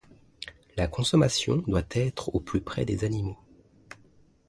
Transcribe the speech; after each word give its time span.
La 0.77 0.87
consommation 0.87 1.57
doit 1.57 1.85
être 1.91 2.33
au 2.33 2.39
plus 2.39 2.59
près 2.59 2.85
des 2.85 3.03
animaux. 3.03 3.37